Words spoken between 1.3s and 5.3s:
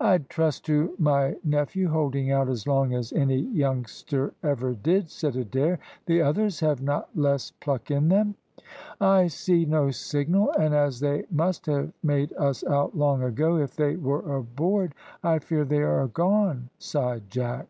nephew holding out as long as any youngster ever did,"